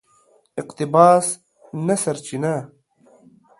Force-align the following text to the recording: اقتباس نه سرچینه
اقتباس 0.61 1.25
نه 1.85 1.95
سرچینه 2.03 2.55